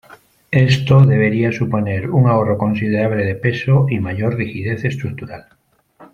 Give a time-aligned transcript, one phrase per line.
[0.49, 5.45] Esto debería suponer un ahorro considerable de peso y mayor rigidez estructural.